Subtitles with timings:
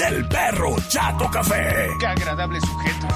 [0.00, 1.88] del perro Chato Café.
[1.98, 3.06] Qué agradable sujeto.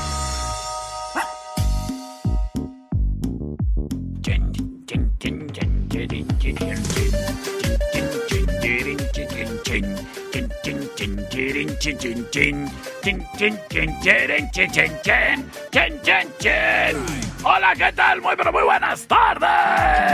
[17.45, 18.21] Hola, ¿qué tal?
[18.21, 20.05] Muy, pero muy buenas tardes.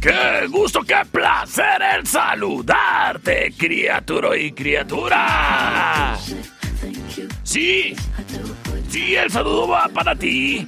[0.00, 6.16] ¡Qué gusto, qué placer el saludarte, criatura y criatura!
[7.42, 7.94] Sí,
[8.88, 10.64] sí, el saludo va para ti.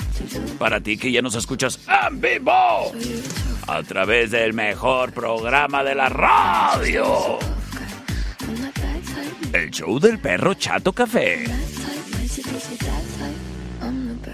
[0.59, 2.93] Para ti que ya nos escuchas en vivo.
[3.67, 7.39] A través del mejor programa de la radio.
[9.53, 11.45] El show del perro Chato Café.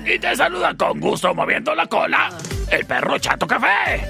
[0.06, 2.31] Y te saluda con gusto moviendo la cola.
[2.70, 4.06] El perro Chato Café.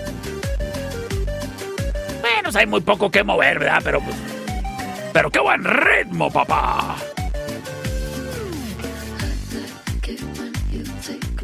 [2.25, 3.83] Bueno, hay muy poco que mover, ¿verdad?
[3.85, 4.01] Pero.
[4.01, 4.17] pues,
[5.13, 6.97] Pero qué buen ritmo, papá.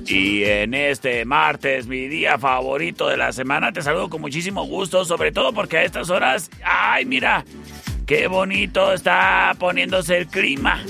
[0.06, 5.04] Y en este martes, mi día favorito de la semana, te saludo con muchísimo gusto,
[5.04, 7.44] sobre todo porque a estas horas, ay, mira,
[8.06, 10.82] qué bonito está poniéndose el clima.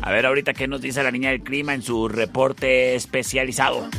[0.00, 3.90] A ver ahorita qué nos dice la niña del clima en su reporte especializado.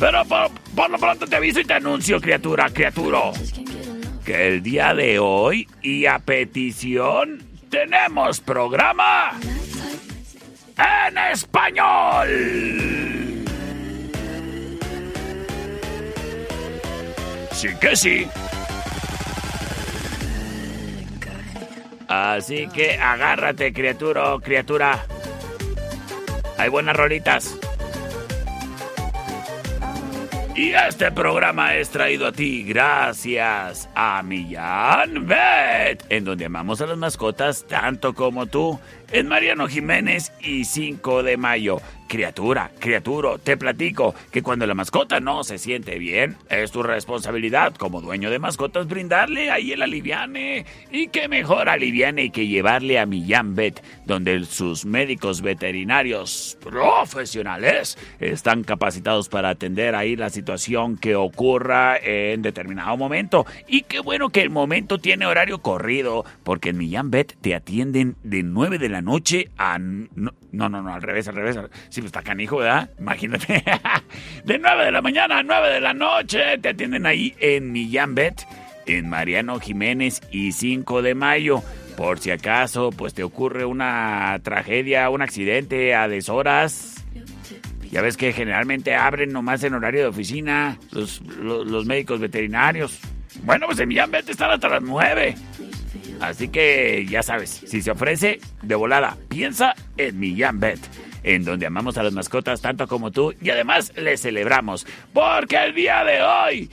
[0.00, 3.32] Pero por, por lo pronto te aviso y te anuncio, criatura, criaturo,
[4.24, 9.32] que el día de hoy y a petición tenemos programa
[10.78, 12.28] en español.
[17.52, 18.26] Sí que sí.
[22.08, 25.04] Así que agárrate, criatura criatura.
[26.56, 27.54] Hay buenas rolitas.
[30.56, 36.86] Y este programa es traído a ti gracias a Millán Vet, en donde amamos a
[36.86, 38.78] las mascotas tanto como tú,
[39.12, 41.80] en Mariano Jiménez y 5 de mayo.
[42.10, 47.72] Criatura, criaturo, te platico que cuando la mascota no se siente bien, es tu responsabilidad
[47.76, 50.66] como dueño de mascotas brindarle ahí el aliviane.
[50.90, 58.64] Y qué mejor aliviane que llevarle a Millán Vet, donde sus médicos veterinarios profesionales están
[58.64, 63.46] capacitados para atender ahí la situación que ocurra en determinado momento.
[63.68, 68.16] Y qué bueno que el momento tiene horario corrido, porque en Millán Vet te atienden
[68.24, 69.78] de 9 de la noche a...
[69.78, 71.56] No, no, no, al revés, al revés.
[71.88, 72.90] Sí, pues está canijo, ¿verdad?
[72.98, 73.62] Imagínate.
[74.44, 78.14] De 9 de la mañana a 9 de la noche te atienden ahí en Millán
[78.14, 78.46] Vet,
[78.86, 81.62] en Mariano Jiménez y 5 de mayo.
[81.96, 87.04] Por si acaso, pues te ocurre una tragedia, un accidente a deshoras.
[87.90, 93.00] Ya ves que generalmente abren nomás en horario de oficina los, los, médicos veterinarios.
[93.42, 95.34] Bueno, pues en Millán Vet están hasta las 9.
[96.20, 100.78] Así que ya sabes, si se ofrece, de volada, piensa en Millán Vet,
[101.22, 105.74] en donde amamos a las mascotas tanto como tú y además les celebramos, porque el
[105.74, 106.70] día de hoy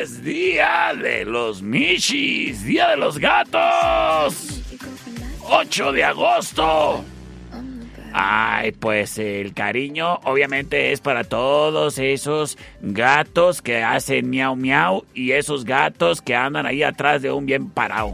[0.00, 4.62] es día de los Mishis, día de los gatos.
[5.50, 7.04] 8 de agosto.
[8.12, 15.32] Ay, pues el cariño obviamente es para todos esos gatos que hacen miau miau y
[15.32, 18.12] esos gatos que andan ahí atrás de un bien parado.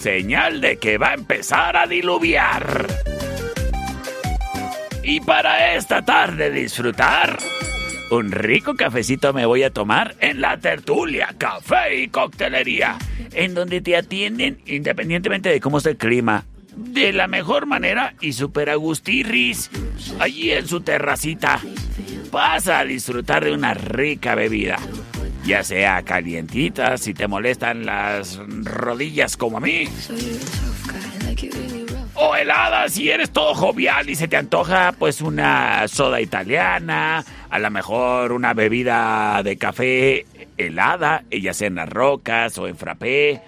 [0.00, 2.86] Señal de que va a empezar a diluviar.
[5.04, 7.38] Y para esta tarde disfrutar,
[8.10, 12.98] un rico cafecito me voy a tomar en la tertulia, café y coctelería,
[13.32, 16.44] en donde te atienden independientemente de cómo está el clima,
[16.74, 19.70] de la mejor manera y super agustirris,
[20.18, 21.60] allí en su terracita.
[22.30, 24.78] Pasa a disfrutar de una rica bebida,
[25.44, 29.88] ya sea calientita si te molestan las rodillas como a mí
[32.20, 37.58] o helada si eres todo jovial y se te antoja pues una soda italiana, a
[37.58, 40.26] lo mejor una bebida de café
[40.56, 43.40] helada, ya sea en las rocas o en frappé.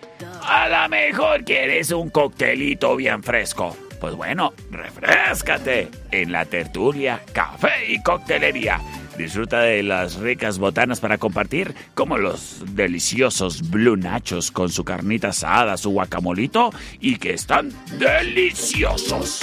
[0.42, 3.76] A lo mejor quieres un coctelito bien fresco.
[4.00, 8.80] Pues bueno, refrescate en la tertulia, café y coctelería
[9.20, 15.28] Disfruta de las ricas botanas para compartir, como los deliciosos Blue Nachos con su carnita
[15.28, 19.40] asada, su guacamolito y que están deliciosos.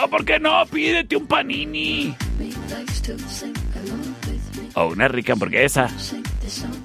[0.00, 0.64] ¿O por qué no?
[0.66, 2.14] Pídete un panini.
[4.74, 5.90] O una rica hamburguesa.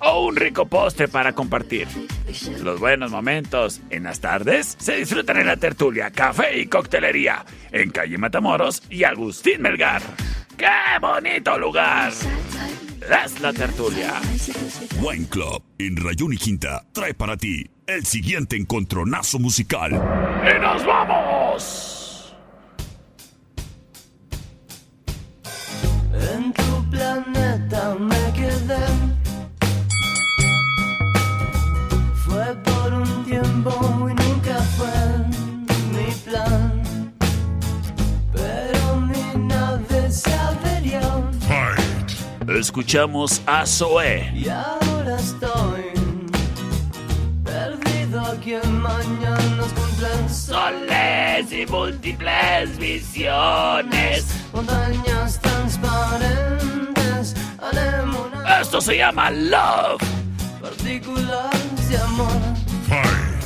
[0.01, 1.87] O un rico postre para compartir.
[2.63, 7.89] Los buenos momentos en las tardes se disfrutan en la tertulia, café y coctelería en
[7.91, 10.01] calle Matamoros y Agustín Melgar.
[10.57, 10.65] ¡Qué
[11.01, 12.11] bonito lugar!
[13.01, 14.13] Es la tertulia.
[14.99, 19.91] Wine Club en Rayón y Quinta trae para ti el siguiente encontronazo musical.
[19.93, 22.35] ¡Y nos vamos!
[26.13, 29.06] En tu planeta me quedé.
[42.57, 44.31] Escuchamos a Zoe.
[44.33, 45.91] Y ahora estoy
[47.43, 54.25] perdido aquí en mañanas con soles y múltiples visiones.
[54.53, 58.61] Montañas transparentes, anémonas.
[58.61, 60.01] Esto se llama Love.
[60.59, 62.31] Partículas de amor.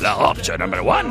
[0.00, 1.10] La opción number one.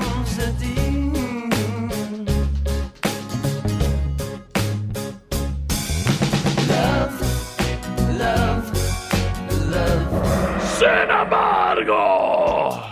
[11.91, 12.91] Gente.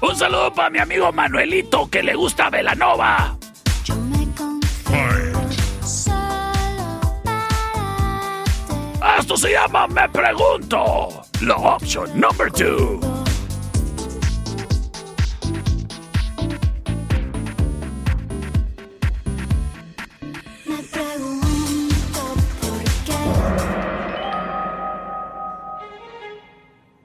[0.00, 3.36] Un saludo para mi amigo Manuelito que le gusta Velanova.
[3.84, 4.21] Yo me
[9.32, 11.22] Esto se llama Me Pregunto.
[11.40, 13.00] La opción number two.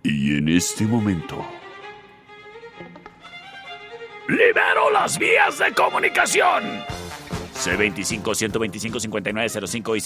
[0.04, 1.46] Y en este momento.
[4.28, 6.97] Libero las vías de comunicación.
[7.58, 10.02] C25-125-5905 y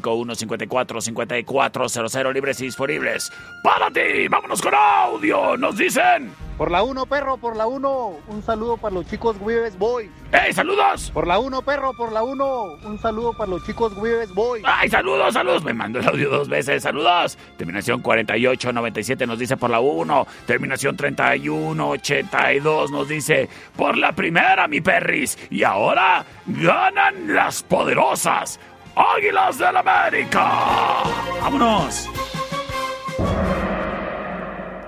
[0.00, 3.32] C25-154-5400 libres y disponibles.
[3.62, 4.28] ¡Para ti!
[4.28, 5.56] ¡Vámonos con audio!
[5.56, 6.45] ¡Nos dicen!
[6.56, 8.18] Por la 1, perro, por la 1.
[8.28, 10.10] Un saludo para los chicos Vives Boy.
[10.32, 11.10] ¡Hey, saludos!
[11.10, 12.62] Por la 1, perro, por la 1.
[12.84, 14.62] Un saludo para los chicos Vives Boy.
[14.64, 15.62] ¡Ay, saludos, saludos!
[15.64, 16.82] Me mandó el audio dos veces.
[16.82, 17.36] ¡Saludos!
[17.58, 20.26] Terminación 4897 nos dice por la 1.
[20.46, 25.36] Terminación 3182 nos dice por la primera, mi perris.
[25.50, 28.58] Y ahora ganan las poderosas
[28.96, 31.02] Águilas del América.
[31.42, 32.08] ¡Vámonos!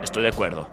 [0.03, 0.67] Estoy de acuerdo.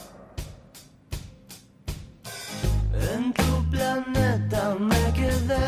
[3.75, 5.65] Planeta me quedé.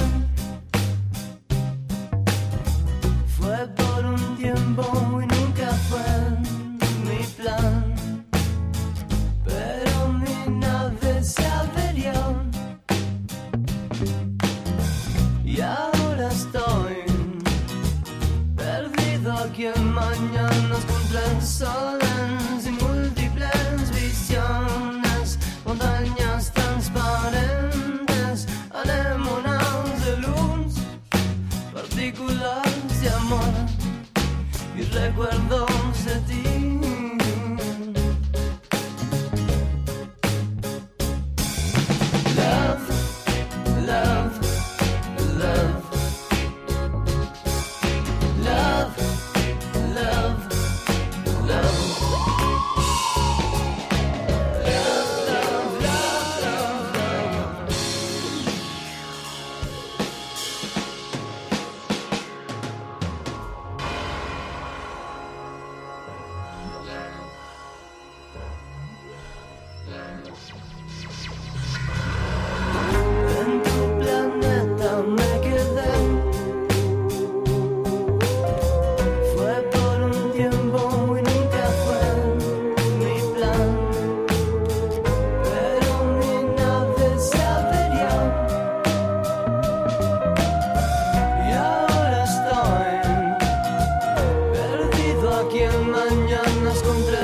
[3.38, 4.84] Fue por un tiempo
[5.22, 6.10] y nunca fue
[7.08, 7.96] mi plan.
[9.46, 12.20] Pero mi nave se averió.
[15.44, 16.98] Y ahora estoy
[18.56, 21.97] perdido aquí en mañanas contra el sol
[35.20, 35.67] y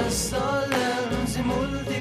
[0.09, 1.92] Salen Simultan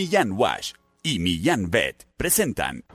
[0.00, 2.86] Millán Wash y Millán Vet presentan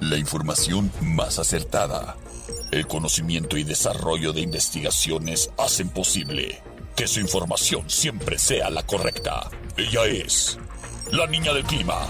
[0.00, 2.16] La información más acertada.
[2.72, 6.62] El conocimiento y desarrollo de investigaciones hacen posible
[6.96, 9.50] que su información siempre sea la correcta.
[9.76, 10.58] Ella es
[11.12, 12.06] la niña del clima.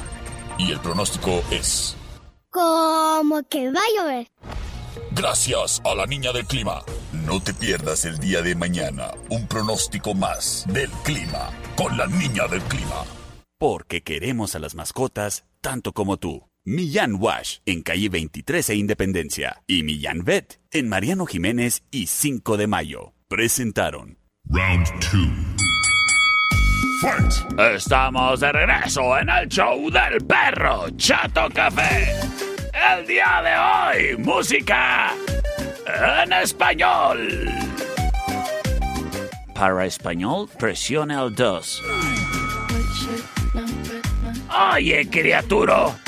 [0.59, 1.97] Y el pronóstico es...
[2.51, 4.29] Como que va a llover.
[5.11, 6.85] Gracias a la niña del clima.
[7.13, 12.47] No te pierdas el día de mañana un pronóstico más del clima con la niña
[12.47, 13.16] del clima.
[13.59, 16.49] Porque queremos a las mascotas tanto como tú.
[16.65, 22.57] Millán Wash en calle 23 e Independencia y Millán Vet en Mariano Jiménez y 5
[22.57, 23.15] de Mayo.
[23.29, 24.19] Presentaron.
[24.49, 25.29] Round two.
[27.01, 27.61] Fight!
[27.75, 32.13] Estamos de regreso en el show del perro Chato Café.
[32.73, 35.13] El día de hoy, música
[36.25, 37.51] en español.
[39.55, 41.83] Para español, presione el 2.
[44.59, 45.99] Oye, criatura.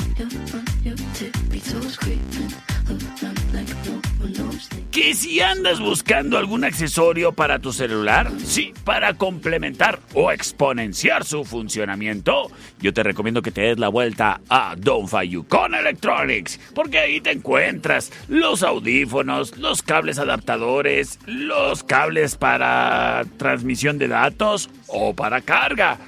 [4.91, 11.45] Que si andas buscando algún accesorio para tu celular, sí, para complementar o exponenciar su
[11.45, 17.21] funcionamiento, yo te recomiendo que te des la vuelta a Don Fayucon Electronics, porque ahí
[17.21, 25.41] te encuentras los audífonos, los cables adaptadores, los cables para transmisión de datos o para
[25.41, 25.99] carga.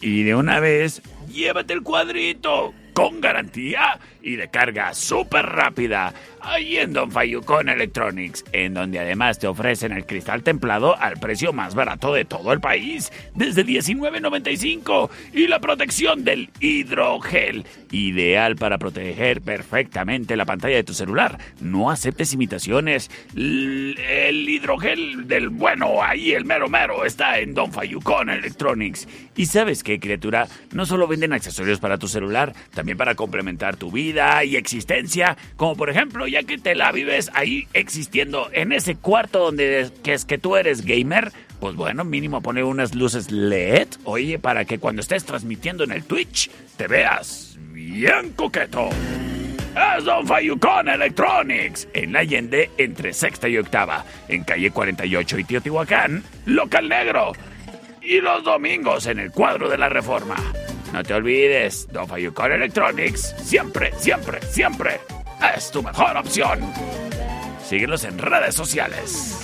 [0.00, 2.74] Y de una vez, llévate el cuadrito.
[2.92, 6.14] Con garantía y de carga súper rápida.
[6.42, 11.52] Ahí en Don Fayucon Electronics, en donde además te ofrecen el cristal templado al precio
[11.52, 18.78] más barato de todo el país, desde $19.95, y la protección del hidrogel, ideal para
[18.78, 21.38] proteger perfectamente la pantalla de tu celular.
[21.60, 23.10] No aceptes imitaciones.
[23.36, 29.06] El hidrogel del bueno, ahí el mero mero, está en Don Fayucon Electronics.
[29.36, 33.90] Y sabes qué, criatura, no solo venden accesorios para tu celular, también para complementar tu
[33.90, 34.09] vida
[34.44, 39.38] y existencia, como por ejemplo, ya que te la vives ahí existiendo en ese cuarto
[39.38, 44.38] donde que es que tú eres gamer, pues bueno, mínimo poner unas luces LED, oye,
[44.38, 48.88] para que cuando estés transmitiendo en el Twitch te veas bien coqueto.
[49.98, 55.44] Es Don Fayucon Electronics, en la Allende entre sexta y octava, en calle 48 y
[55.44, 57.32] Teotihuacán, local negro.
[58.02, 60.36] Y los domingos en el cuadro de la reforma.
[60.92, 65.00] No te olvides, Don Fayucon Electronics, siempre, siempre, siempre
[65.56, 66.60] es tu mejor opción.
[67.64, 69.36] Síguenos en redes sociales.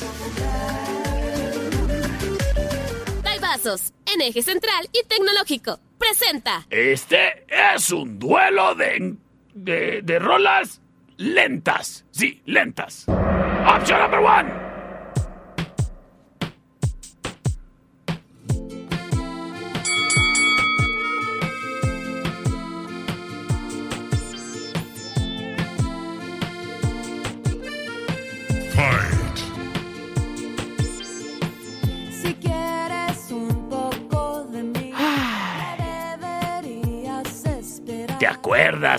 [3.41, 5.79] Vasos, en eje central y tecnológico.
[5.99, 6.67] Presenta.
[6.69, 9.15] Este es un duelo de,
[9.55, 10.81] de, de rolas
[11.17, 12.05] lentas.
[12.11, 13.07] Sí, lentas.
[13.09, 14.66] Option number one.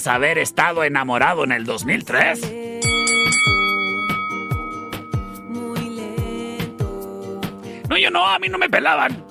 [0.05, 2.41] Haber estado enamorado en el 2003?
[5.47, 7.41] Muy lento.
[7.89, 9.25] No, yo no, a mí no me pelaban.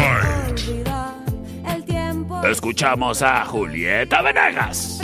[0.00, 0.50] Fight.
[2.44, 5.00] Escuchamos a Julieta Venegas.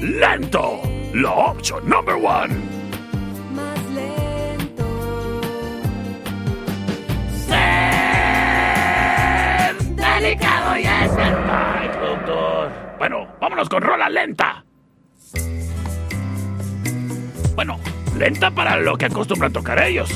[0.00, 0.80] Lento.
[1.14, 2.69] La opción number one.
[10.20, 11.12] Delicado y es.
[11.18, 12.70] Ay, productor.
[12.98, 14.64] Bueno, vámonos con rola lenta.
[17.54, 17.78] Bueno,
[18.16, 20.10] lenta para lo que acostumbran tocar ellos.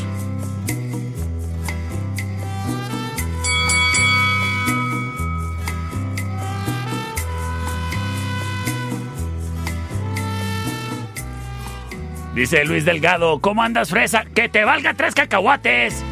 [12.34, 14.25] Dice Luis Delgado, ¿cómo andas, fresa?
[14.34, 16.04] ¡Que te valga tres cacahuates!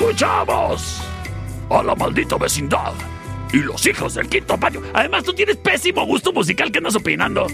[0.00, 1.02] ¡Escuchamos!
[1.68, 2.94] A la maldita vecindad
[3.52, 4.80] y los hijos del quinto patio.
[4.94, 7.46] Además, tú tienes pésimo gusto musical que andas opinando.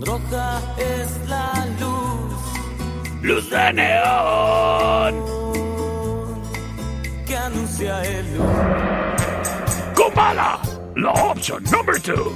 [0.00, 5.24] Roja es la luz Luz de neón.
[7.26, 8.24] que anuncia el
[9.96, 10.60] Kumbala,
[10.94, 12.32] la opción number two.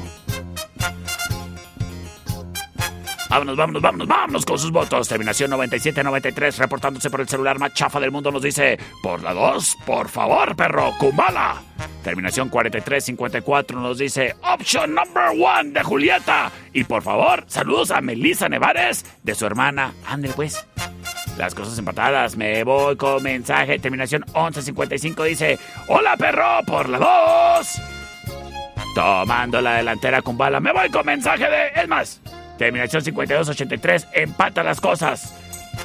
[3.32, 5.08] Vámonos, vámonos, vámonos, vámonos con sus votos.
[5.08, 9.78] Terminación 9793, reportándose por el celular más chafa del mundo, nos dice: Por la 2,
[9.86, 11.62] por favor, perro, Kumbala.
[12.04, 16.52] Terminación 4354 nos dice: Option number one de Julieta.
[16.74, 19.94] Y por favor, saludos a Melissa Nevares de su hermana.
[20.06, 20.66] Ándale, pues.
[21.38, 23.78] Las cosas empatadas, me voy con mensaje.
[23.78, 27.82] Terminación 1155 dice: Hola, perro, por la 2.
[28.94, 31.80] Tomando la delantera con me voy con mensaje de.
[31.80, 32.20] Es más,
[32.62, 35.34] terminación 5283, empata las cosas.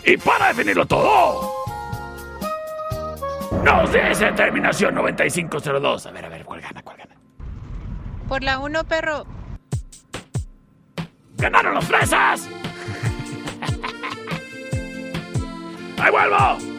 [0.06, 1.52] Y para definirlo todo,
[3.64, 6.06] nos dice terminación 9502.
[6.06, 6.84] A ver, a ver, ¿cuál gana?
[6.84, 7.16] ¿Cuál gana?
[8.28, 9.26] Por la 1, perro.
[11.38, 12.48] ¡Ganaron los fresas!
[16.00, 16.77] ¡Ahí vuelvo!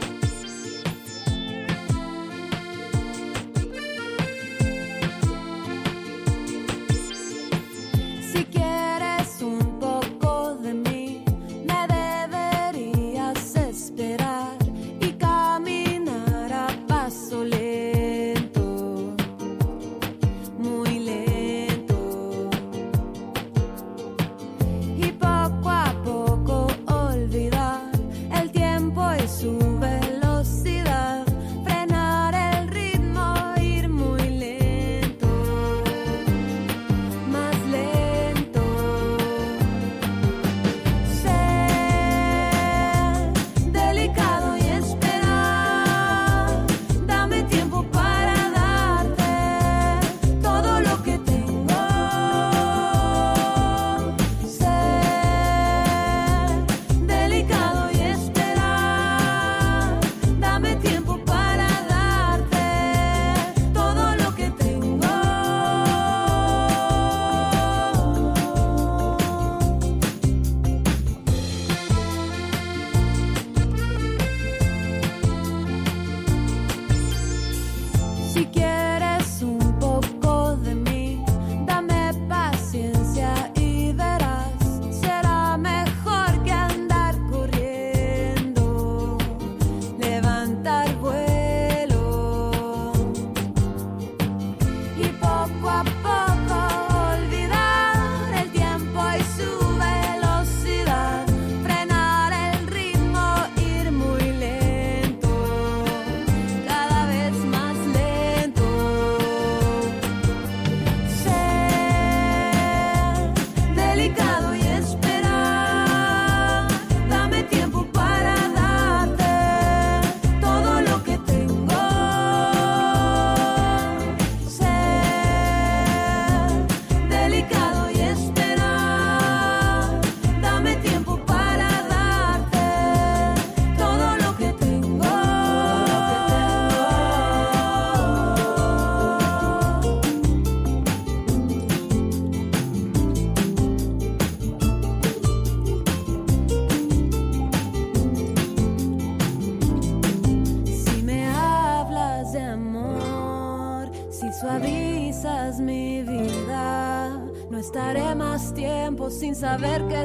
[159.38, 160.04] Saber qué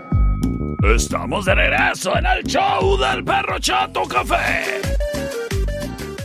[0.83, 4.81] Estamos de regreso en el show del perro Chato Café.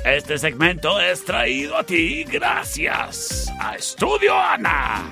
[0.04, 5.10] Este segmento es traído a ti gracias a Estudio Ana.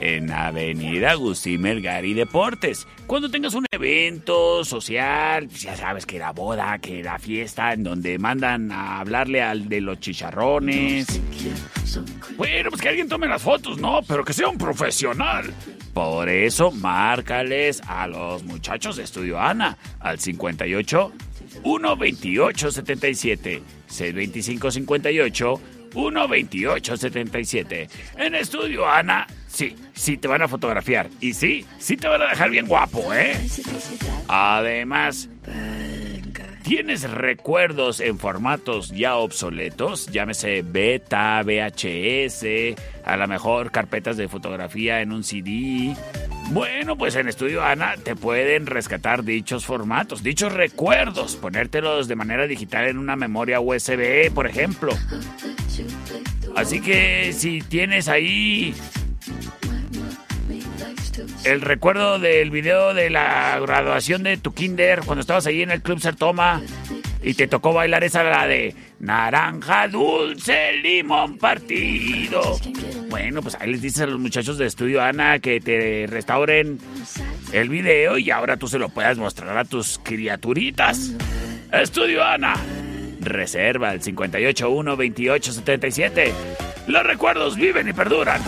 [0.00, 2.86] En Avenida Agustín Melgar y Deportes.
[3.06, 8.18] Cuando tengas un evento social, ya sabes que la boda, que la fiesta, en donde
[8.18, 11.06] mandan a hablarle al de los chicharrones.
[12.36, 14.00] Bueno, pues que alguien tome las fotos, ¿no?
[14.06, 15.52] Pero que sea un profesional.
[15.92, 21.12] Por eso, márcales a los muchachos de Estudio Ana al 58
[21.62, 25.60] 128 77 625 58
[25.92, 27.88] 128 77.
[28.16, 31.08] En Estudio Ana, sí, sí te van a fotografiar.
[31.20, 33.36] Y sí, sí te van a dejar bien guapo, ¿eh?
[34.28, 35.28] Además,
[36.64, 40.06] ¿Tienes recuerdos en formatos ya obsoletos?
[40.06, 45.94] Llámese beta, VHS, a lo mejor carpetas de fotografía en un CD.
[46.52, 52.46] Bueno, pues en Estudio Ana te pueden rescatar dichos formatos, dichos recuerdos, ponértelos de manera
[52.46, 54.94] digital en una memoria USB, por ejemplo.
[56.56, 58.74] Así que si tienes ahí
[61.44, 65.82] el recuerdo del video de la graduación de tu kinder cuando estabas ahí en el
[65.82, 66.60] Club Sertoma
[67.22, 72.58] y te tocó bailar esa de naranja dulce limón partido.
[73.08, 76.78] Bueno, pues ahí les dices a los muchachos de Estudio Ana que te restauren
[77.52, 81.12] el video y ahora tú se lo puedas mostrar a tus criaturitas.
[81.72, 82.54] Estudio Ana.
[83.20, 86.32] Reserva el 581-2877.
[86.88, 88.42] Los recuerdos viven y perduran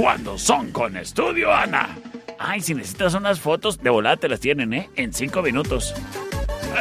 [0.00, 1.98] cuando son con Estudio Ana.
[2.38, 4.88] Ay, si necesitas unas fotos, de volada te las tienen, ¿eh?
[4.96, 5.94] En cinco minutos.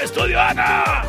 [0.02, 1.04] ¡Estudio Ana!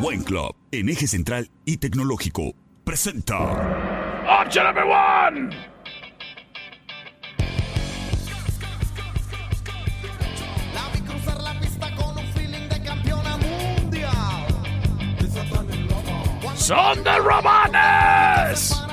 [0.00, 3.36] Buen Club, en eje central y tecnológico, presenta.
[4.44, 5.50] ¡Option number one!
[16.54, 18.85] ¡Son de Romanes!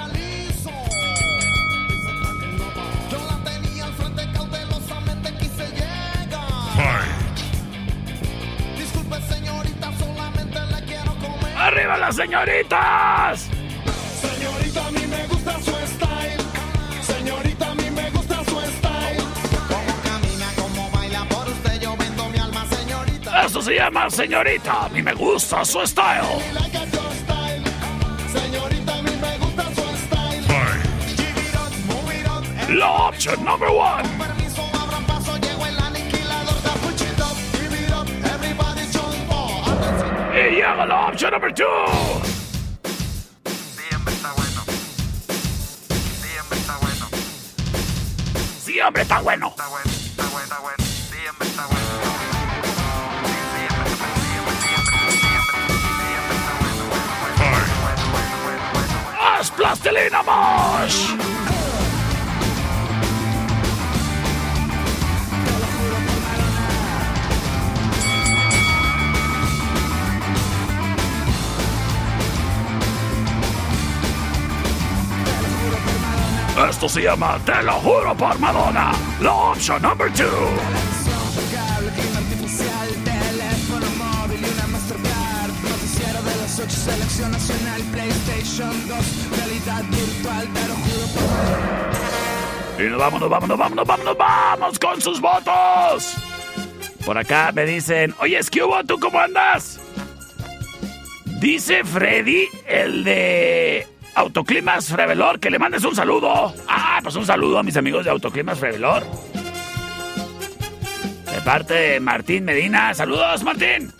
[11.84, 13.50] ¡Arriba las señoritas!
[14.22, 16.38] Señorita, a mí me gusta su style.
[17.02, 19.24] Señorita, a mí me gusta su style.
[19.68, 23.46] Cómo camina, cómo baila por usted, yo vendo mi alma, señorita.
[23.46, 24.86] Eso se llama señorita.
[24.86, 26.24] A mí me gusta su style.
[28.32, 30.48] Señorita, a mí me gusta su style.
[32.78, 34.33] La option number one.
[40.34, 41.64] Y llega la option number two.
[48.66, 49.54] Sí, hombre, está bueno.
[59.22, 61.33] ¡Haz plastilina Mosh!
[76.56, 78.92] Esto se llama Te lo juro por Madonna.
[79.20, 80.24] La option number two.
[81.52, 85.52] Cable, clima artificial, teléfono móvil y una Mastercard.
[85.64, 91.08] Noticiero de las 8, selección nacional, PlayStation 2, realidad virtual, te lo juro
[92.76, 96.16] por Y nos vamos, nos vamos, nos vamos, nos vamos, nos vamos con sus votos.
[97.04, 99.80] Por acá me dicen, oye, es que hubo, ¿tú cómo andas?
[101.26, 106.54] Dice Freddy, el de Autoclimas Frevelor, que le mandes un saludo.
[106.68, 109.04] Ah, pues un saludo a mis amigos de Autoclimas Frevelor.
[111.32, 112.94] De parte de Martín Medina.
[112.94, 113.92] Saludos, Martín.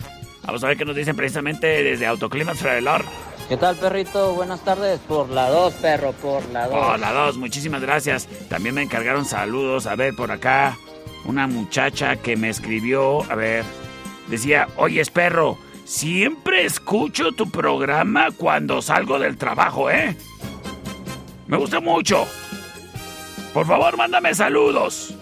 [0.44, 3.04] Vamos a ver qué nos dicen precisamente desde Autoclimas Frevelor.
[3.48, 4.34] ¿Qué tal, perrito?
[4.34, 5.00] Buenas tardes.
[5.00, 6.76] Por la 2, perro, por la 2.
[6.94, 8.26] Hola, dos, muchísimas gracias.
[8.48, 9.86] También me encargaron saludos.
[9.86, 10.78] A ver, por acá,
[11.24, 13.64] una muchacha que me escribió, a ver,
[14.28, 20.16] decía, oye, perro, siempre escucho tu programa cuando salgo del trabajo, ¿eh?
[21.46, 22.26] Me gusta mucho.
[23.52, 25.14] Por favor, mándame saludos.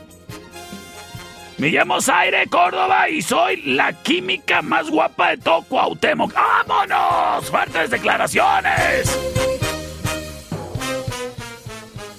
[1.58, 6.32] Me llamo Zaire Córdoba y soy la química más guapa de todo Cuauhtémoc.
[6.34, 7.48] ¡Vámonos!
[7.48, 9.18] ¡Fuertes declaraciones!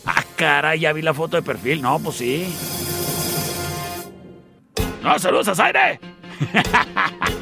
[0.05, 1.81] Ah, caray, ya vi la foto de perfil.
[1.81, 2.55] No, pues sí.
[5.01, 5.99] No, saludos a Zaire.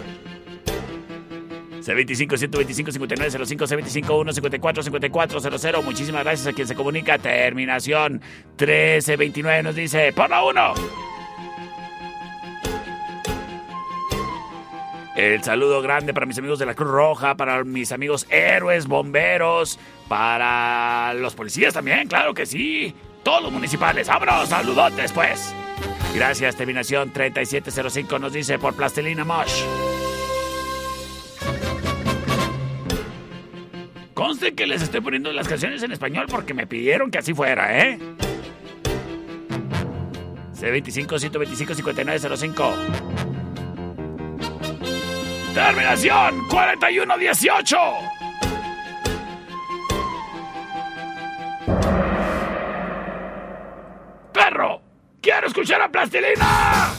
[1.82, 5.84] C25-125-5905, C25-154-5400.
[5.84, 7.18] Muchísimas gracias a quien se comunica.
[7.18, 8.22] Terminación
[8.58, 10.74] 1329 nos dice, por la 1.
[15.16, 19.78] El saludo grande para mis amigos de la Cruz Roja, para mis amigos héroes, bomberos,
[20.08, 22.96] para los policías también, claro que sí.
[23.22, 24.50] Todos los municipales, ¡vámonos!
[24.50, 25.54] ¡Saludotes, pues!
[26.16, 29.62] Gracias, terminación 3705 nos dice por Plastilina Mosh.
[34.22, 37.76] Conste que les estoy poniendo las canciones en español porque me pidieron que así fuera,
[37.76, 37.98] ¿eh?
[40.54, 42.76] C25 125 5905.
[45.56, 47.78] Terminación 4118.
[54.32, 54.82] ¡Perro!
[55.20, 56.94] ¡Quiero escuchar a Plastilina!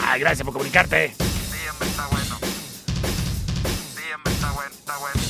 [0.00, 1.12] Ay, gracias por comunicarte.
[4.92, 5.21] that way.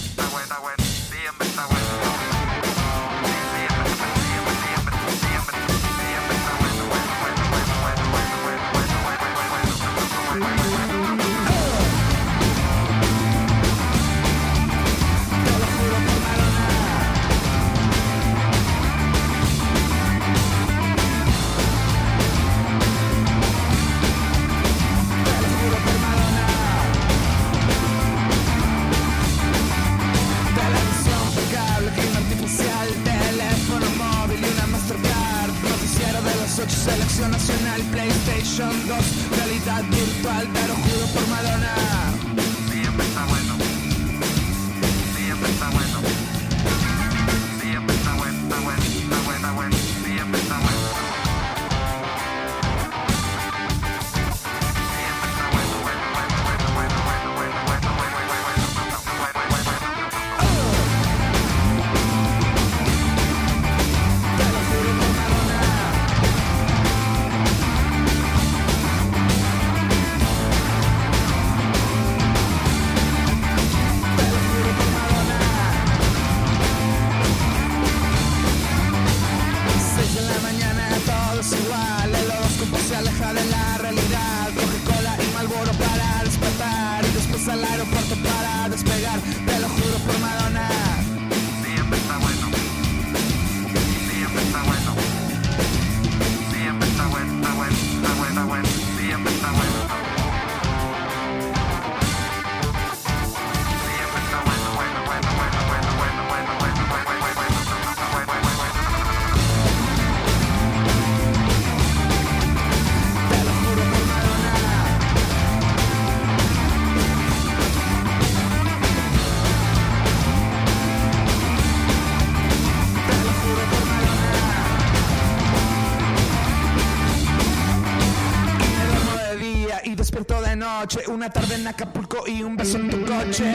[131.07, 133.55] Una tarde en Acapulco y un beso en tu coche.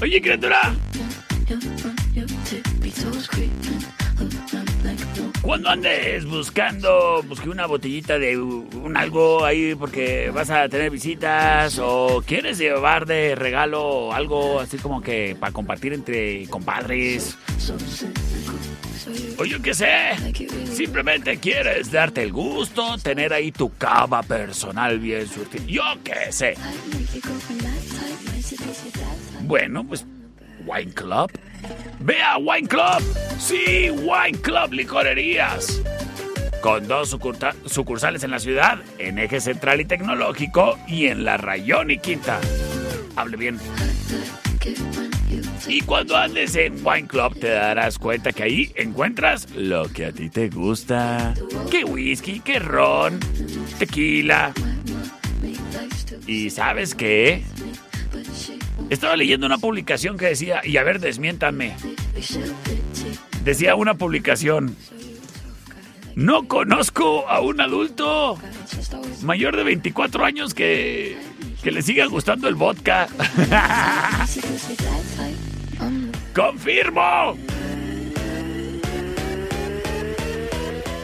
[0.00, 0.74] Oye, criatura.
[5.42, 11.78] Cuando andes buscando, busque una botellita de un algo ahí porque vas a tener visitas
[11.80, 17.36] o quieres llevar de regalo algo así como que para compartir entre compadres.
[19.38, 19.88] O yo qué sé,
[20.72, 25.64] simplemente quieres darte el gusto, tener ahí tu cava personal bien surtida.
[25.66, 26.54] Yo qué sé.
[29.48, 30.04] Bueno, pues
[30.66, 31.32] Wine Club.
[32.00, 33.02] Ve a Wine Club.
[33.38, 35.82] Sí, Wine Club Licorerías.
[36.60, 37.16] con dos
[37.64, 42.38] sucursales en la ciudad, en Eje Central y Tecnológico y en la Rayón y Quinta.
[43.16, 43.58] Hable bien.
[45.66, 50.12] Y cuando andes en Wine Club te darás cuenta que ahí encuentras lo que a
[50.12, 51.32] ti te gusta.
[51.70, 52.40] ¿Qué whisky?
[52.40, 53.18] ¿Qué ron?
[53.78, 54.52] Tequila.
[56.26, 57.44] ¿Y sabes qué?
[58.90, 61.76] Estaba leyendo una publicación que decía, y a ver, desmiéntanme.
[63.44, 64.76] Decía una publicación.
[66.14, 68.38] No conozco a un adulto
[69.22, 71.16] mayor de 24 años que,
[71.62, 73.08] que le siga gustando el vodka.
[76.34, 77.36] ¡Confirmo!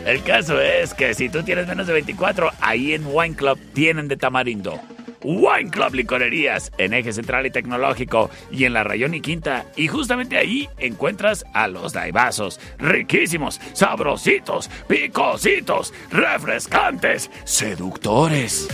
[0.06, 4.08] El caso es que si tú tienes menos de 24, ahí en Wine Club tienen
[4.08, 4.80] de tamarindo.
[5.24, 9.66] Wine Club Licorerías en Eje Central y Tecnológico y en la Rayón y Quinta.
[9.74, 12.60] Y justamente ahí encuentras a los daibazos.
[12.78, 18.68] Riquísimos, sabrositos, picositos, refrescantes, seductores.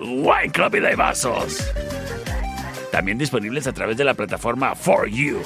[0.00, 1.72] Wine Club y daibazos.
[2.90, 5.40] También disponibles a través de la plataforma For You.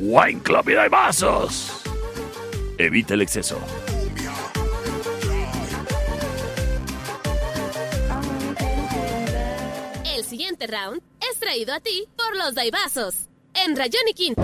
[0.00, 1.82] Wine Club y daibazos.
[2.78, 3.58] Evita el exceso.
[10.36, 13.26] Siguiente round es traído a ti por los Daibazos.
[13.54, 14.42] En Rayón y Quinta.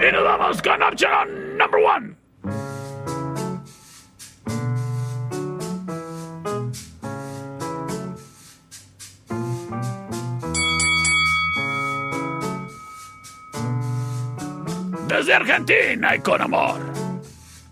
[0.00, 2.16] Y nos vamos con option number one.
[15.08, 16.80] Desde Argentina y con amor.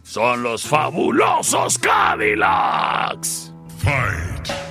[0.03, 3.53] Son los fabulosos Cadillacs.
[3.79, 4.67] Fight.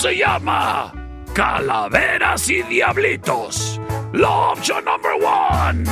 [0.00, 0.90] Se llama
[1.34, 3.78] Calaveras y Diablitos.
[4.14, 5.84] La opción number one.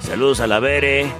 [0.00, 1.10] Saludos a la Bere.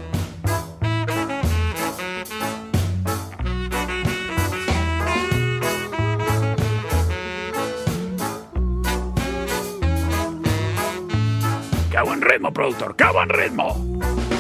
[11.91, 12.95] ¡Qué buen ritmo, productor!
[12.95, 14.34] ¡Qué buen ritmo!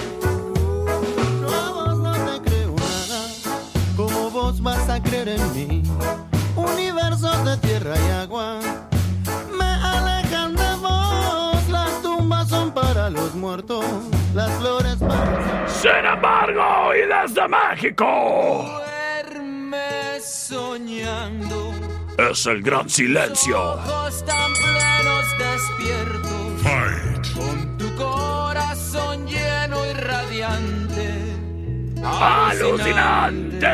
[4.64, 5.82] Vas a creer en mí.
[6.56, 8.58] Universos de tierra y agua
[9.56, 11.68] me alejan de vos.
[11.68, 13.84] Las tumbas son para los muertos,
[14.34, 15.68] las flores para.
[15.68, 18.06] Sin embargo, y desde México,
[19.26, 21.72] Duerme soñando.
[22.30, 23.60] es el gran silencio.
[23.60, 24.52] Ojos tan
[32.04, 33.66] ¡Alucinante!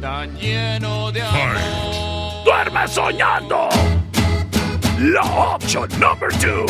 [0.00, 1.56] Tan lleno de amor.
[2.44, 3.68] ¡Duerme soñando!
[4.98, 6.66] La opción number two.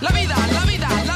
[0.00, 1.15] La vida, la vida, la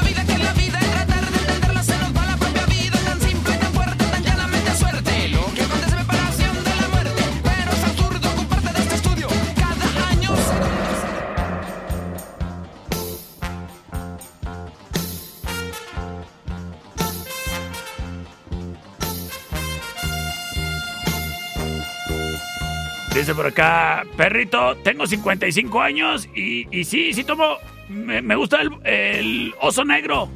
[23.13, 27.57] Dice por acá, perrito, tengo 55 años y, y sí, sí tomo,
[27.89, 30.29] me, gusta el, el oso negro.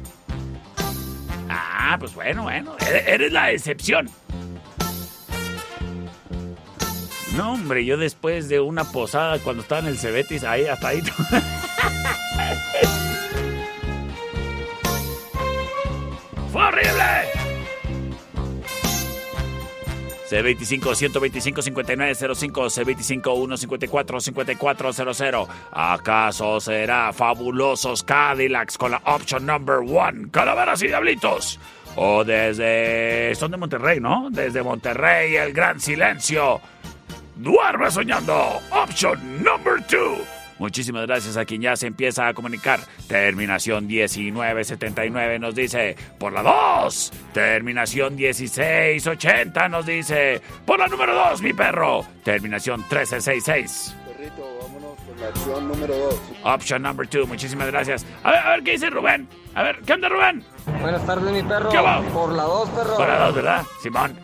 [1.48, 4.10] Ah, pues bueno, bueno, eres, eres la excepción.
[7.34, 11.02] No, hombre, yo después de una posada cuando estaba en el Cebetis, ahí hasta ahí.
[16.52, 17.35] ¡Fue horrible!
[20.28, 30.28] C25 125 5905 C25 154 5400 ¿Acaso será fabulosos Cadillacs con la option number one?
[30.30, 31.60] Calaveras y diablitos.
[31.96, 33.34] O desde.
[33.36, 34.28] Son de Monterrey, ¿no?
[34.30, 36.60] Desde Monterrey, el gran silencio.
[37.36, 38.60] Duerme soñando.
[38.70, 40.16] Option number two.
[40.58, 42.80] Muchísimas gracias a quien ya se empieza a comunicar.
[43.08, 47.12] Terminación 1979 nos dice, por la 2.
[47.32, 52.04] Terminación 1680 nos dice, por la número 2, mi perro.
[52.24, 53.94] Terminación 1366.
[54.06, 56.20] Perrito, vámonos con la opción número 2.
[56.44, 58.06] Option number 2, muchísimas gracias.
[58.22, 59.28] A ver, a ver, ¿qué dice Rubén?
[59.54, 60.42] A ver, ¿qué onda, Rubén?
[60.80, 61.70] Buenas tardes, mi perro.
[61.70, 62.00] ¿Qué va?
[62.02, 62.96] Por la 2, perro.
[62.96, 63.62] Por la 2, ¿verdad?
[63.82, 64.18] Simón.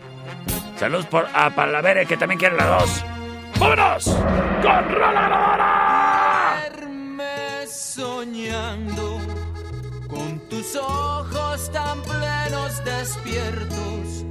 [0.77, 3.05] Saludos por, a Palavere, que también quiere la 2.
[3.59, 4.05] ¡Vámonos!
[4.63, 5.92] ¡Con Rola
[7.95, 9.21] Soñando
[10.49, 14.25] tus ojos tan plenos despiertos,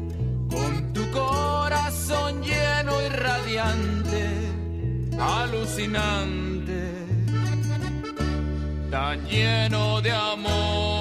[0.49, 4.29] con tu corazón lleno y radiante,
[5.19, 6.91] alucinante,
[8.89, 11.00] tan lleno de amor.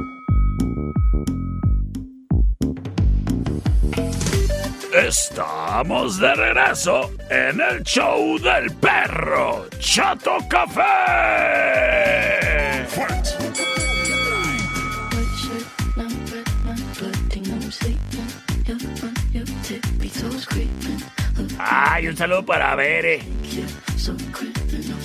[5.11, 10.81] Estamos de regreso en el show del perro Chato Café.
[21.59, 23.21] Ay, un saludo para Bere.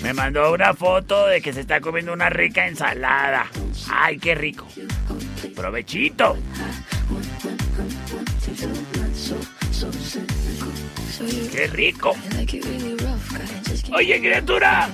[0.04, 3.50] Me mandó una foto de que se está comiendo una rica ensalada.
[3.90, 4.68] Ay, qué rico.
[5.56, 6.36] Provechito.
[11.52, 12.14] ¡Qué rico!
[13.94, 14.88] Oye, criatura,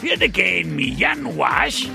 [0.00, 1.88] fíjate que en Millán Wash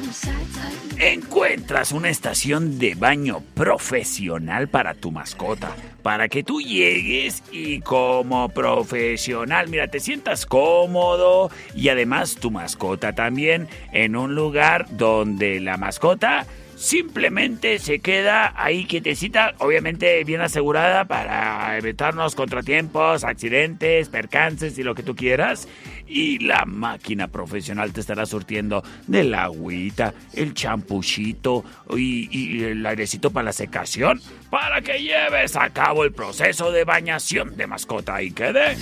[0.98, 5.76] encuentras una estación de baño profesional para tu mascota.
[6.04, 13.14] Para que tú llegues y como profesional, mira, te sientas cómodo y además tu mascota
[13.14, 16.46] también en un lugar donde la mascota
[16.82, 24.96] simplemente se queda ahí quietecita, obviamente bien asegurada para evitarnos contratiempos, accidentes, percances y lo
[24.96, 25.68] que tú quieras.
[26.14, 31.64] Y la máquina profesional te estará surtiendo del agüita, el champuchito
[31.96, 36.84] y, y el airecito para la secación para que lleves a cabo el proceso de
[36.84, 38.76] bañación de mascota y quede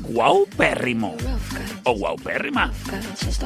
[0.00, 1.16] guaupérrimo
[1.82, 2.72] o guaupérrima.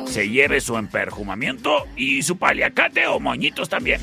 [0.07, 4.01] Se lleve su emperjumamiento y su paliacate o moñitos también.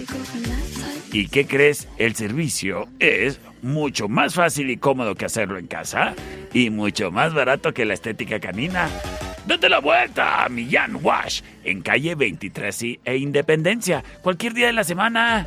[1.14, 1.88] ¿Y qué crees?
[1.98, 6.16] El servicio es mucho más fácil y cómodo que hacerlo en casa
[6.54, 8.90] y mucho más barato que la estética canina.
[9.46, 14.74] Date la vuelta a Millán Wash en calle 23 y- e Independencia, cualquier día de
[14.74, 15.46] la semana.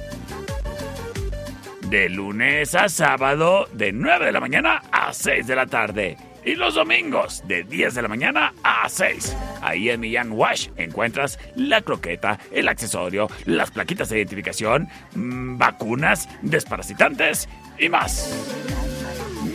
[1.90, 6.16] De lunes a sábado, de 9 de la mañana a 6 de la tarde.
[6.46, 9.36] Y los domingos, de 10 de la mañana a 6.
[9.62, 16.28] Ahí en Millán Wash encuentras la croqueta, el accesorio, las plaquitas de identificación, mm, vacunas,
[16.42, 17.48] desparasitantes
[17.80, 18.32] y más.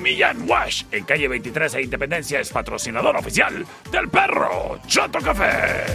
[0.02, 5.86] Millán Wash en calle 23 e Independencia es patrocinador oficial del perro Chato Café.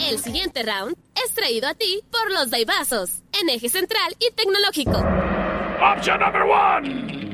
[0.00, 5.04] El siguiente round es traído a ti por los Daibazos, en eje central y tecnológico.
[5.82, 7.27] Option number one.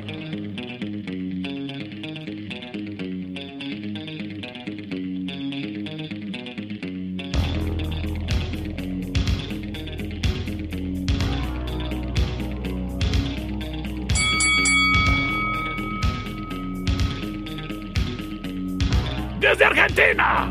[19.44, 20.48] Desde Argentina,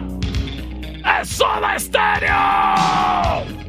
[1.19, 3.62] es Soda Stereo.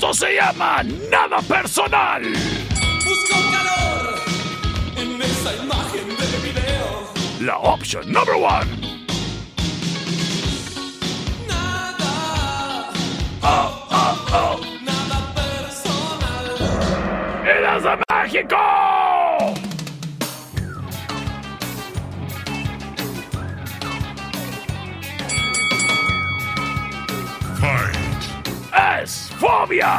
[0.00, 2.22] Esto se llama nada personal.
[3.04, 4.14] Busco calor
[4.96, 7.10] en esa imagen de video.
[7.40, 8.68] La option number one.
[13.42, 14.60] Oh, oh, oh.
[14.84, 16.46] Nada personal.
[17.44, 17.96] ¡Eres de
[29.48, 29.92] fobia.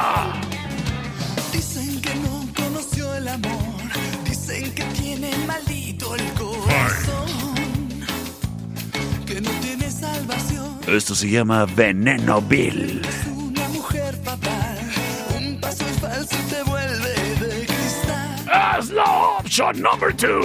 [1.51, 3.81] Dicen que no conoció el amor.
[4.25, 7.29] Dicen que tiene maldito el corazón.
[9.25, 10.79] Que no tiene salvación.
[10.87, 13.01] Esto se llama Veneno Bill.
[13.35, 14.77] Una mujer fatal.
[15.37, 18.79] Un paso falso y te vuelve de cristal.
[18.79, 19.05] Es la
[19.39, 20.41] option number two.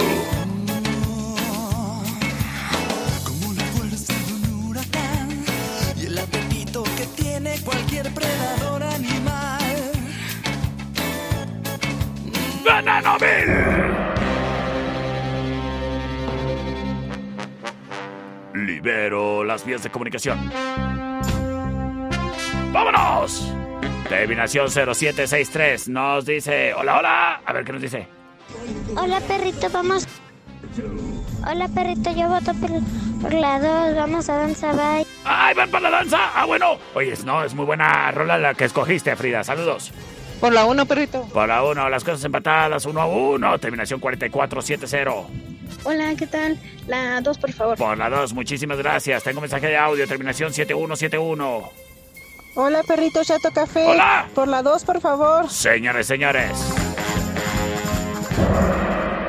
[19.55, 20.51] Las vías de comunicación.
[22.73, 23.53] ¡Vámonos!
[24.09, 26.73] Terminación 0763 nos dice...
[26.73, 27.41] Hola, hola.
[27.45, 28.05] A ver qué nos dice.
[28.97, 30.05] Hola perrito, vamos.
[31.49, 32.69] Hola perrito, yo voto por,
[33.21, 35.07] por la 2, vamos a danza bye.
[35.23, 36.17] ¡Ay, van para la danza!
[36.35, 36.77] ¡Ah, bueno!
[36.93, 39.41] Oye, no, es muy buena rola la que escogiste, Frida.
[39.45, 39.93] Saludos.
[40.41, 41.21] Por la 1, perrito.
[41.33, 43.59] Por la 1, las cosas empatadas, 1 a 1.
[43.59, 45.54] Terminación 4470.
[45.83, 46.57] Hola, ¿qué tal?
[46.87, 47.77] La 2, por favor.
[47.77, 49.23] Por la 2, muchísimas gracias.
[49.23, 51.71] Tengo mensaje de audio, terminación 7171.
[52.55, 53.85] Hola, perrito Chato Café.
[53.85, 54.27] Hola.
[54.33, 55.49] Por la 2, por favor.
[55.49, 56.51] Señores, señores.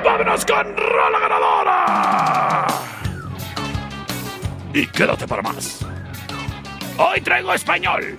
[0.05, 2.66] ¡Vámonos con rola ganadora!
[4.72, 5.84] Y quédate para más.
[6.99, 8.14] Hoy traigo español.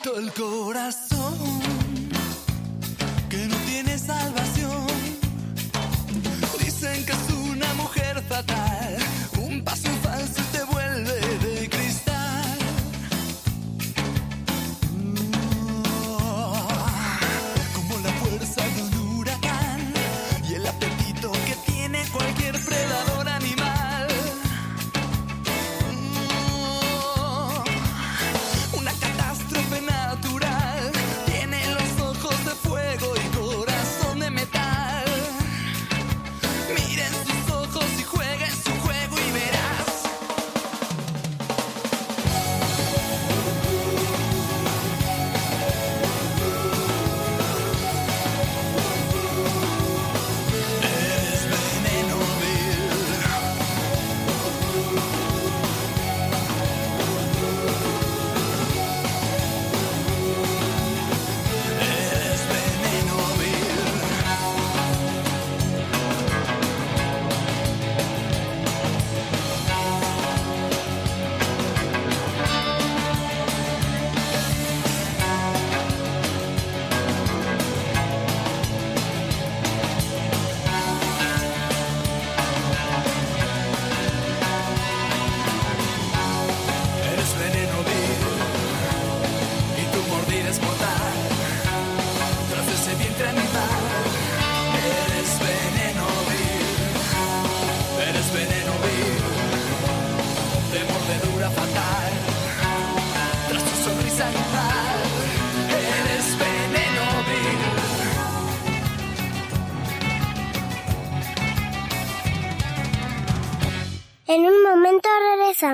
[0.00, 0.99] Maldito el corazón,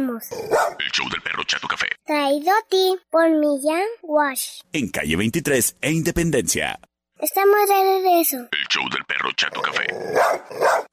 [0.01, 0.25] regresamos.
[0.79, 1.87] El show del perro Chato Café.
[2.05, 4.61] Traído a ti por Millán Wash.
[4.73, 6.79] En calle 23 e Independencia.
[7.19, 8.37] Estamos de regreso.
[8.37, 9.87] El show del perro Chato Café.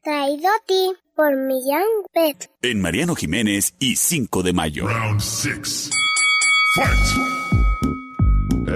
[0.04, 1.84] Traído a ti por Millán
[2.14, 2.50] Pet.
[2.62, 4.88] En Mariano Jiménez y 5 de mayo.
[4.88, 5.90] Round six.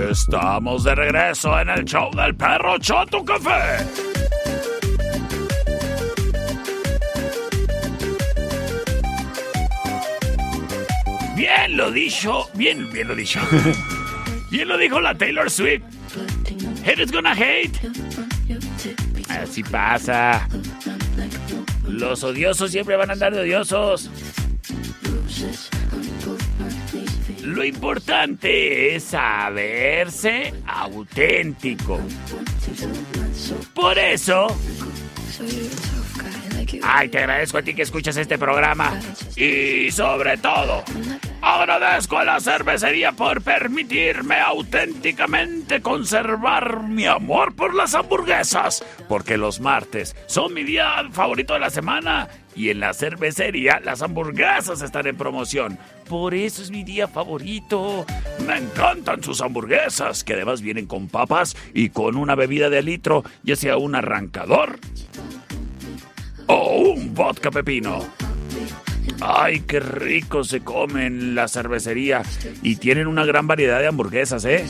[0.09, 4.26] Estamos de regreso en el show del perro Chato Café.
[11.37, 13.39] Bien lo dicho, bien, bien lo dicho.
[14.49, 15.83] Bien lo dijo la Taylor Swift.
[16.83, 17.77] Haters gonna hate.
[19.29, 20.47] Así pasa.
[21.85, 24.09] Los odiosos siempre van a andar de odiosos.
[27.43, 31.99] Lo importante es saberse auténtico.
[33.75, 34.47] Por eso...
[36.83, 38.99] Ay, te agradezco a ti que escuchas este programa.
[39.35, 40.83] Y sobre todo,
[41.41, 48.83] agradezco a la cervecería por permitirme auténticamente conservar mi amor por las hamburguesas.
[49.07, 52.27] Porque los martes son mi día favorito de la semana.
[52.55, 55.77] Y en la cervecería las hamburguesas están en promoción.
[56.09, 58.05] Por eso es mi día favorito.
[58.47, 63.23] Me encantan sus hamburguesas, que además vienen con papas y con una bebida de litro,
[63.43, 64.79] ya sea un arrancador
[66.47, 68.05] o un vodka pepino.
[69.21, 72.21] Ay, qué rico se come en la cervecería.
[72.61, 74.65] Y tienen una gran variedad de hamburguesas, ¿eh?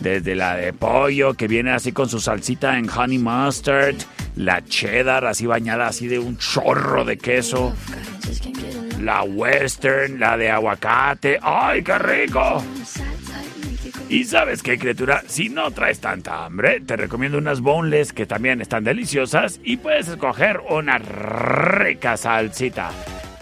[0.00, 3.96] Desde la de pollo, que viene así con su salsita en honey mustard.
[4.36, 7.74] La cheddar, así bañada así de un chorro de queso.
[9.00, 11.38] La western, la de aguacate.
[11.42, 12.62] ¡Ay, qué rico!
[14.10, 18.60] Y sabes qué, criatura, si no traes tanta hambre, te recomiendo unas boneless que también
[18.60, 22.90] están deliciosas y puedes escoger una rica salsita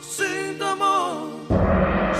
[0.00, 1.30] sin tu amor.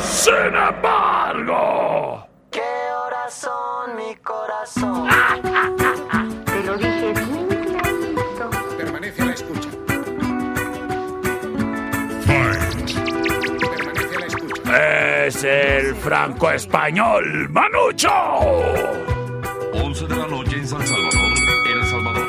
[0.00, 2.26] Sin embargo.
[2.50, 5.06] ¿Qué horas son mi corazón?
[6.46, 8.50] Te lo dije bien clarito.
[8.78, 9.68] Permanece a la escucha.
[12.26, 15.26] Permanece a la escucha.
[15.26, 18.08] Es el franco-español Manucho.
[19.74, 21.32] 11 de la noche en San Salvador,
[21.70, 22.26] El Salvador.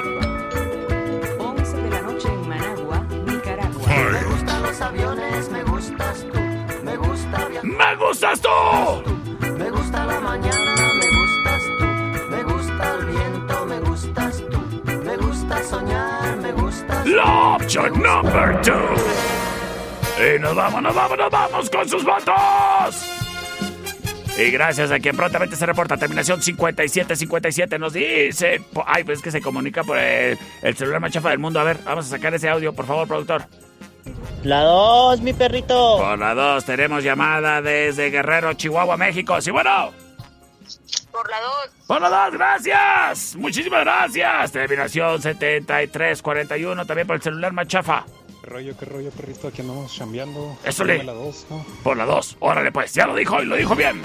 [1.40, 3.88] 11 de la noche en Managua, Nicaragua.
[4.12, 6.40] Me gustan los aviones, me gustas tú.
[6.84, 7.66] Me gusta viajar.
[7.66, 8.50] ¡Me gustas tú!
[9.58, 11.86] Me gusta la mañana, me gustas tú.
[12.30, 14.60] Me gusta el viento, me gustas tú.
[15.04, 17.10] Me gusta soñar, me gustas tú.
[17.10, 18.74] La option number two.
[20.24, 23.17] Y nos vamos, nos vamos, nos vamos con sus votos.
[24.38, 28.62] Y gracias a quien prontamente se reporta, terminación 5757 nos dice...
[28.86, 31.60] Ay, pues es que se comunica por el, el celular más chafa del mundo.
[31.60, 33.46] A ver, vamos a sacar ese audio, por favor, productor.
[34.44, 35.98] La dos, mi perrito.
[35.98, 39.42] Por la 2 tenemos llamada desde Guerrero, Chihuahua, México.
[39.42, 39.92] Sí, bueno.
[41.12, 41.52] Por la 2.
[41.88, 43.36] Por la 2, gracias.
[43.36, 44.52] Muchísimas gracias.
[44.52, 48.06] Terminación 7341, también por el celular más chafa.
[48.48, 49.50] ¿Qué rollo, qué rollo, perrito?
[49.50, 50.58] Aquí andamos chambeando.
[50.64, 51.66] Eso le- Dame la dos, ¿no?
[51.84, 52.38] Por la 2.
[52.40, 54.02] Órale, pues, ya lo dijo y lo dijo bien.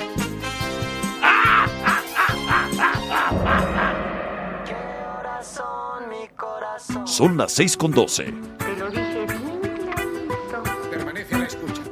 [4.75, 7.07] Corazón, mi corazón.
[7.07, 8.25] Son las 6 con 12.
[8.25, 10.63] Te lo dije bien clarito.
[10.91, 11.83] Permanece a la escucha.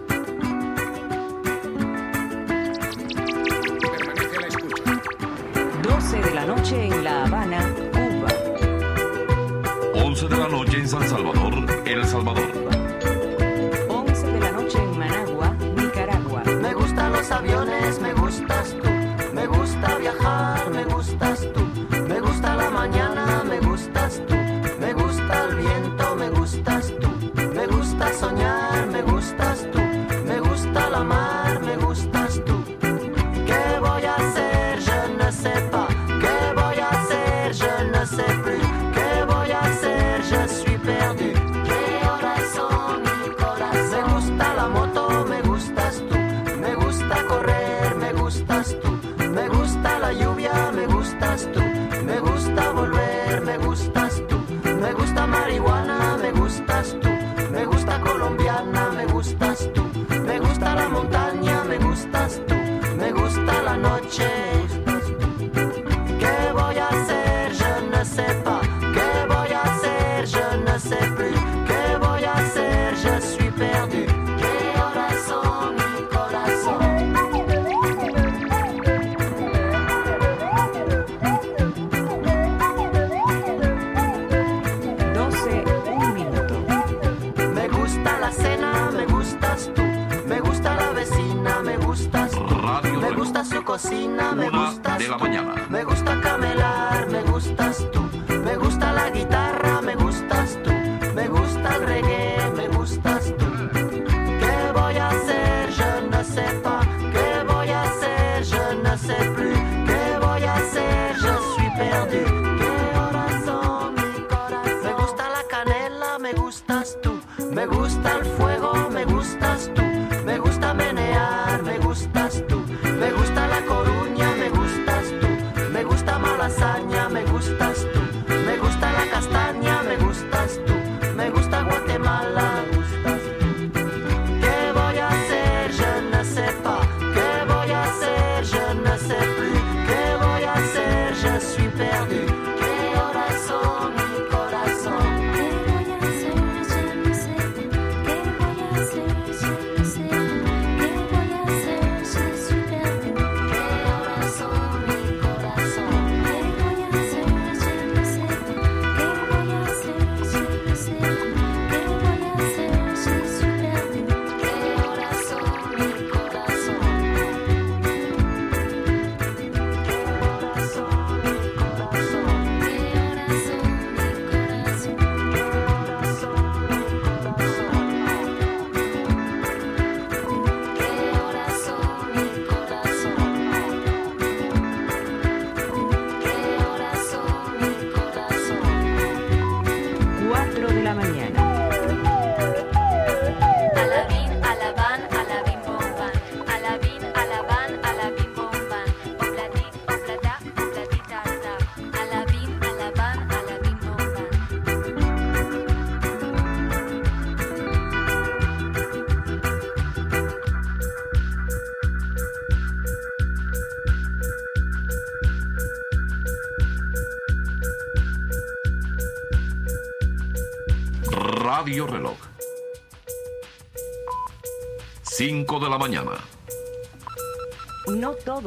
[3.80, 4.82] Permanece a la escucha.
[5.82, 7.68] 12 de la noche en La Habana, Cuba.
[7.68, 7.69] 11
[10.30, 12.69] de la noche en San Salvador, El Salvador.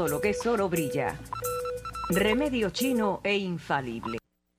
[0.03, 1.17] Todo lo que es oro brilla.
[2.09, 4.17] Remedio chino e infalible.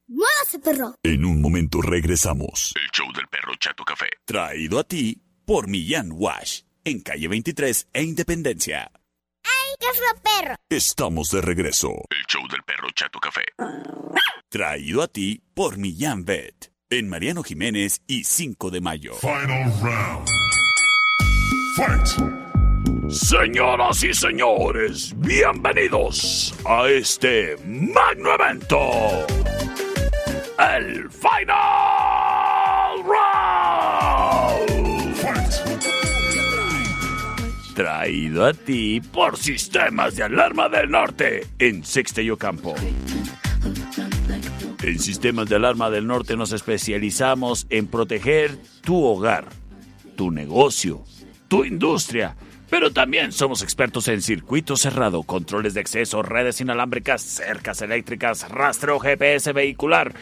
[0.08, 0.94] ¡Muévase, perro!
[1.02, 2.72] En un momento regresamos.
[2.74, 4.06] El show del perro Chato Café.
[4.24, 8.90] Traído a ti por Millán Wash, en calle 23 e Independencia.
[9.44, 10.56] ¡Ay, qué fue perro!
[10.70, 11.90] Estamos de regreso.
[12.08, 13.44] El show del perro Chato Café.
[14.48, 19.14] Traído a ti por Millán Vet, en Mariano Jiménez y 5 de mayo.
[19.16, 20.28] Final round.
[21.76, 22.43] Fight!
[23.08, 29.26] Señoras y señores, bienvenidos a este magno evento.
[30.58, 33.54] El Final Round.
[37.74, 42.74] Traído a ti por Sistemas de Alarma del Norte en Sexta y Ocampo.
[44.82, 49.48] En Sistemas de Alarma del Norte nos especializamos en proteger tu hogar,
[50.16, 51.04] tu negocio,
[51.48, 52.36] tu industria
[52.74, 58.98] pero también somos expertos en circuito cerrado, controles de acceso, redes inalámbricas, cercas eléctricas, rastreo
[58.98, 60.12] GPS vehicular,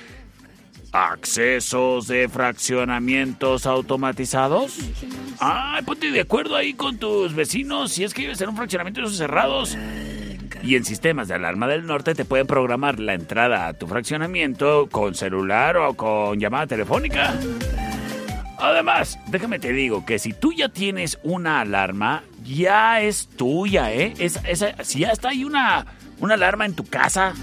[0.93, 4.81] accesos de fraccionamientos automatizados.
[5.41, 9.01] Ah, ponte de acuerdo ahí con tus vecinos si es que vives en un fraccionamiento
[9.01, 9.79] de esos cerrados.
[10.63, 14.91] Y en sistemas de alarma del norte te pueden programar la entrada a tu fraccionamiento
[14.91, 17.33] con celular o con llamada telefónica.
[18.59, 24.14] Además, déjame te digo que si tú ya tienes una alarma, ya es tuya, ¿eh?
[24.18, 25.86] Es, esa, si ya está ahí una,
[26.18, 27.34] una alarma en tu casa,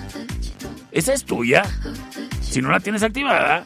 [0.91, 1.63] esa es tuya.
[2.41, 3.63] Si no la tienes activada,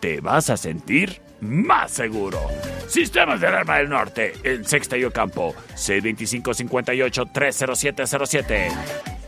[0.00, 2.38] Te vas a sentir más seguro.
[2.86, 8.70] Sistemas de alarma del norte en Sexta y Ocampo, 625-58-30707.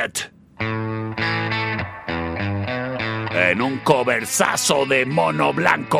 [3.31, 5.99] En un coversazo de mono blanco.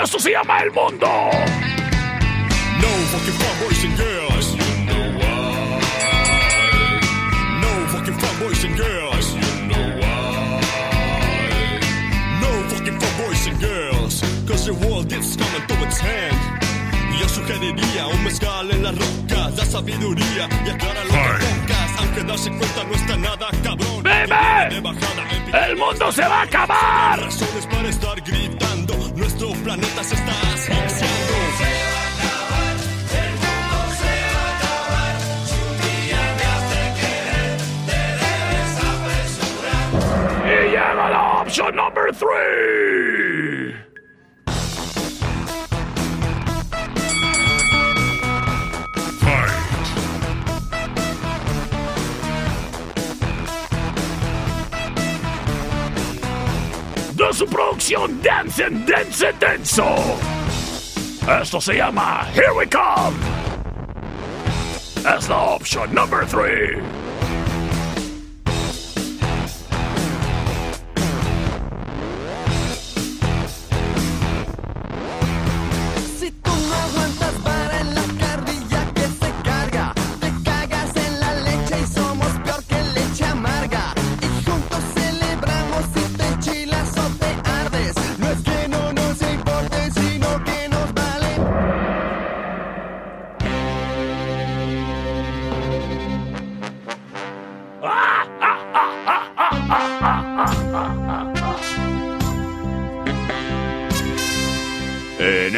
[0.00, 1.08] Eso se llama El Mundo.
[3.06, 4.46] No fucking fun boys and girls.
[4.56, 5.78] You know why.
[7.62, 9.26] No fucking fun boys and girls.
[9.34, 10.60] You know why.
[12.42, 14.14] No fucking fun boys and girls.
[14.48, 16.36] Cause the world is coming to its hand.
[17.20, 21.90] Yo sugeriría un mezcal en las rocas, la sabiduría y aclara lo que tocas.
[21.98, 24.02] Aunque darse cuenta no está nada cabrón.
[24.02, 24.82] ¡Bebe!
[25.64, 27.20] ¡El mundo se va a acabar!
[27.20, 28.94] Razones para estar gritando.
[29.14, 31.05] Nuestro planeta se está asfixiando.
[41.46, 43.74] Opción number three.
[57.14, 59.94] De su producción Dance and Dance Denso.
[61.40, 63.16] Esto se llama Here We Come.
[65.16, 67.05] Es la opción number three.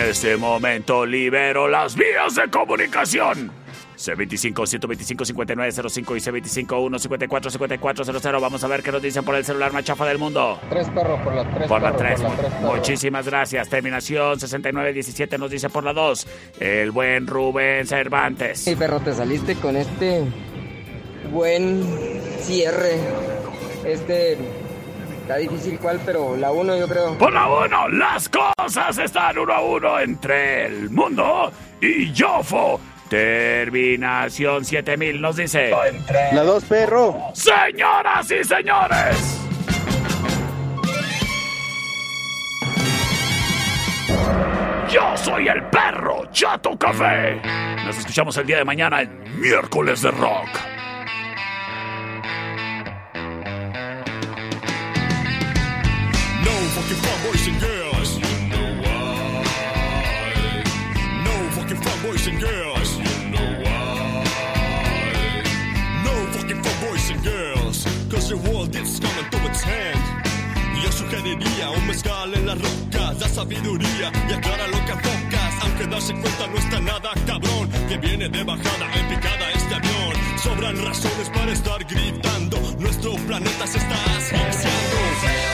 [0.09, 3.53] Este momento libero las vías de comunicación.
[3.99, 6.21] C25-125-5905 y
[6.65, 8.41] C25-154-5400.
[8.41, 10.59] Vamos a ver qué nos dicen por el celular más chafa del mundo.
[10.71, 11.69] Tres perros por la tres.
[11.69, 12.23] Por la perros, 3.
[12.23, 12.53] Por la tres.
[12.63, 13.69] Muchísimas gracias.
[13.69, 16.27] Terminación 6917 nos dice por la 2.
[16.61, 18.61] El buen Rubén Cervantes.
[18.61, 20.23] Sí, perro, te saliste con este
[21.31, 21.83] buen
[22.41, 22.99] cierre.
[23.85, 24.39] Este
[25.29, 27.19] está difícil cuál, pero la uno yo creo.
[27.19, 31.53] Por la 1, las cosas están uno a uno entre el mundo
[31.83, 32.81] y Yofo.
[33.11, 35.71] Terminación 7000 nos dice.
[36.33, 37.15] La dos, perro.
[37.35, 39.41] Señoras y señores.
[44.91, 47.41] Yo soy el perro Chato Café.
[47.85, 50.78] Nos escuchamos el día de mañana en miércoles de rock.
[56.95, 58.19] Fucking boys and girls.
[58.19, 59.45] You know why?
[61.25, 62.99] No fucking fun boys and girls.
[62.99, 64.25] You know why?
[66.05, 67.85] No fucking fun boys and girls.
[68.11, 70.01] Cause the world is coming to its end.
[70.83, 75.53] Yo sugeriría un mezcal en las rocas, da sabiduría y aclara lo que enfocas.
[75.63, 80.13] Aunque darse cuenta no está nada cabrón, que viene de bajada en picada este avión.
[80.43, 85.48] Sobran razones para estar gritando, nuestro planeta se está asfixiando.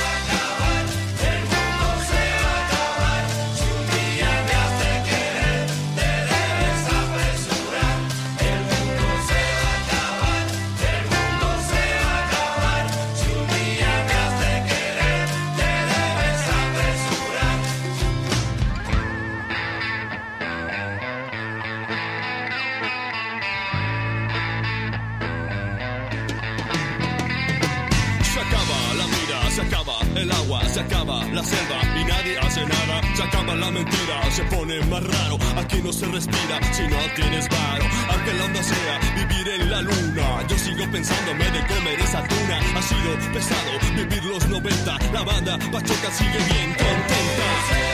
[31.53, 33.01] Y nadie hace nada.
[33.14, 35.38] Se acaba la mentira, se pone más raro.
[35.57, 37.84] Aquí no se respira si no tienes varo.
[38.11, 42.59] Aunque la onda sea vivir en la luna, yo sigo pensándome de comer esa tuna.
[42.76, 44.99] Ha sido pesado vivir los 90.
[45.12, 47.93] La banda Pacheca sigue bien contenta.